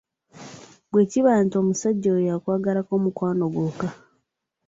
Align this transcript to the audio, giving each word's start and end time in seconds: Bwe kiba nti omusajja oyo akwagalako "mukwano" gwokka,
Bwe 0.91 1.03
kiba 1.11 1.31
nti 1.43 1.55
omusajja 1.61 2.09
oyo 2.17 2.29
akwagalako 2.35 2.93
"mukwano" 3.03 3.45
gwokka, 3.53 3.87